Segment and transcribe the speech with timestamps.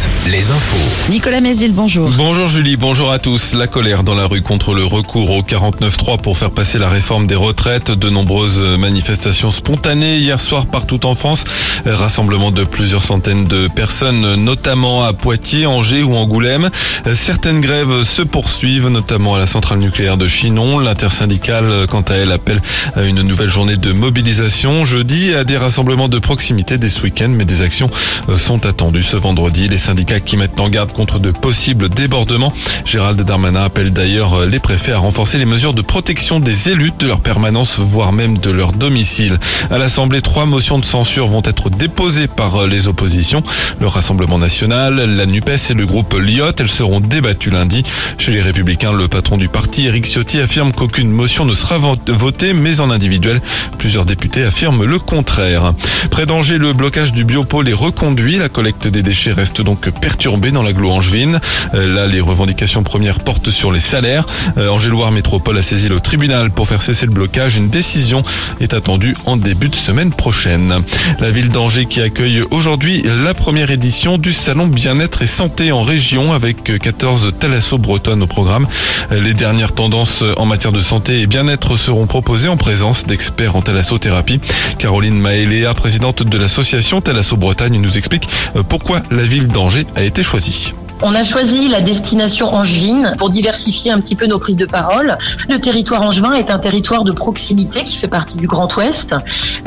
[0.00, 1.10] Alouette, les infos.
[1.10, 2.10] Nicolas Mézil, bonjour.
[2.16, 3.54] Bonjour Julie, bonjour à tous.
[3.54, 7.26] La colère dans la rue contre le recours au 49.3 pour faire passer la réforme
[7.26, 7.90] des retraites.
[7.90, 11.44] De nombreuses manifestations spontanées hier soir partout en France.
[11.84, 16.70] Rassemblement de plusieurs centaines de personnes, notamment à Poitiers, Angers ou Angoulême.
[17.14, 20.78] Certaines grèves se poursuivent, notamment à la centrale nucléaire de Chinon.
[20.78, 22.60] L'intersyndicale, quant à elle, appelle
[22.94, 27.28] à une nouvelle journée de mobilisation jeudi à des rassemblements de proximité dès ce week-end,
[27.28, 27.90] mais des actions
[28.36, 29.68] sont attendues ce vendredi.
[29.68, 32.52] Les syndicats qui mettent en garde contre de possibles débordements.
[32.84, 37.08] Gérald Darmanin appelle d'ailleurs les préfets à renforcer les mesures de protection des élus de
[37.08, 39.40] leur permanence, voire même de leur domicile.
[39.68, 43.42] À l'Assemblée, trois motions de censure vont être déposées par les oppositions.
[43.80, 47.82] Le Rassemblement national, la NUPES et le groupe Lyot, elles seront débattues lundi.
[48.16, 52.52] Chez les Républicains, le patron du parti, Éric Ciotti, affirme qu'aucune motion ne sera votée,
[52.52, 53.40] mais en individuel.
[53.76, 55.74] Plusieurs députés affirment le contraire.
[56.12, 58.36] Près d'Angers, le blocage du biopôle est reconduit.
[58.36, 61.40] La collecte des déchets reste donc perturbée dans l'agglo angevine.
[61.74, 64.26] Euh, là, les revendications premières portent sur les salaires.
[64.58, 67.56] Euh, Angéloire Métropole a saisi le tribunal pour faire cesser le blocage.
[67.56, 68.22] Une décision
[68.60, 70.82] est attendue en début de semaine prochaine.
[71.20, 75.82] La ville d'Angers qui accueille aujourd'hui la première édition du salon bien-être et santé en
[75.82, 78.66] région avec 14 thalassos bretonnes au programme.
[79.10, 83.62] Les dernières tendances en matière de santé et bien-être seront proposées en présence d'experts en
[83.62, 84.40] thalassothérapie.
[84.78, 88.28] Caroline Maéléa, présidente de l'association Thalasso Bretagne, nous explique
[88.68, 90.74] pourquoi la ville d'Angers a été choisie.
[91.02, 95.16] On a choisi la destination angevine pour diversifier un petit peu nos prises de parole.
[95.48, 99.16] Le territoire angevin est un territoire de proximité qui fait partie du Grand Ouest.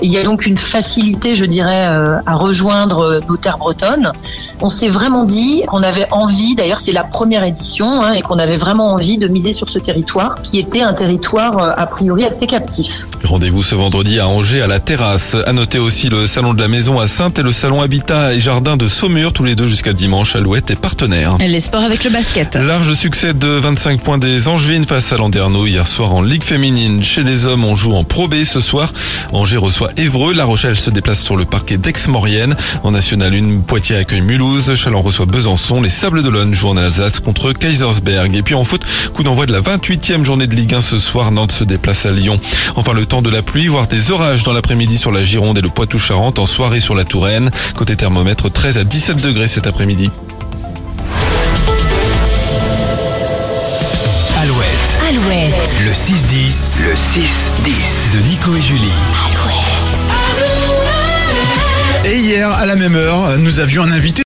[0.02, 4.12] Il y a donc une facilité, je dirais, euh, à rejoindre nos terres bretonnes.
[4.62, 8.38] On s'est vraiment dit qu'on avait envie, d'ailleurs c'est la première édition, hein, et qu'on
[8.38, 12.26] avait vraiment envie de miser sur ce territoire qui était un territoire euh, a priori
[12.26, 13.08] assez captif.
[13.24, 15.36] Rendez-vous ce vendredi à Angers à la terrasse.
[15.48, 18.40] À noter aussi le salon de la maison à Sainte et le salon Habitat et
[18.40, 20.36] Jardin de Saumur, tous les deux jusqu'à dimanche.
[20.36, 21.23] Alouette est partenaire.
[21.40, 22.56] Les sports avec le basket.
[22.56, 27.04] Large succès de 25 points des Angevines face à Landerneau hier soir en Ligue féminine.
[27.04, 28.92] Chez les hommes, on joue en Pro B ce soir.
[29.32, 30.34] Angers reçoit Évreux.
[30.34, 32.56] La Rochelle se déplace sur le parquet d'Aix-Maurienne.
[32.84, 34.76] En National 1, Poitiers accueille Mulhouse.
[34.76, 35.82] Chalon reçoit Besançon.
[35.82, 38.36] Les Sables d'Olonne jouent en Alsace contre Kaisersberg.
[38.36, 41.32] Et puis en foot, coup d'envoi de la 28e journée de Ligue 1 ce soir.
[41.32, 42.40] Nantes se déplace à Lyon.
[42.76, 45.62] Enfin, le temps de la pluie, voire des orages dans l'après-midi sur la Gironde et
[45.62, 46.40] le Poitou-Charentes.
[46.40, 47.50] En soirée sur la Touraine.
[47.76, 50.10] Côté thermomètre, 13 à 17 degrés cet après-midi.
[55.14, 55.54] Alouette.
[55.86, 56.80] Le 6-10.
[56.82, 58.14] Le 6-10.
[58.14, 58.92] De Nico et Julie.
[59.28, 59.84] Alouette.
[62.06, 64.22] Et hier, à la même heure, nous avions un invité